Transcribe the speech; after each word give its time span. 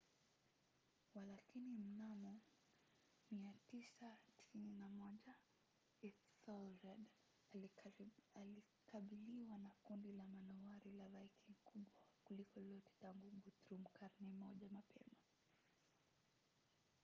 walakini 1.13 1.69
mnamo 1.79 2.39
991 3.31 5.33
ethelred 6.01 6.97
alikabiliwa 8.33 9.57
na 9.57 9.71
kundi 9.83 10.11
la 10.11 10.27
manowari 10.27 10.91
la 10.91 11.09
viking 11.09 11.55
kubwa 11.63 11.91
kuliko 12.23 12.59
lolote 12.59 12.91
tangu 12.99 13.27
la 13.31 13.35
guthrum 13.39 13.83
karne 13.93 14.33
moja 14.33 14.69
mapema 14.69 15.15